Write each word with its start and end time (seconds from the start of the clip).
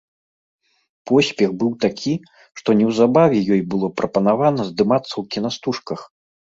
Поспех 1.11 1.49
быў 1.65 1.71
такі, 1.85 2.15
што 2.61 2.69
неўзабаве 2.81 3.39
ёй 3.53 3.61
было 3.77 3.93
прапанавана 4.03 4.61
здымацца 4.73 5.11
ў 5.11 5.23
кінастужках. 5.33 5.99